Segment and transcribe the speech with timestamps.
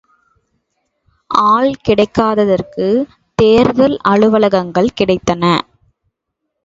[1.31, 2.87] ஆள் கிடைக்காததற்கு
[3.37, 5.43] தேர்தல் அலுவலகங்கள் கிடைத்தன.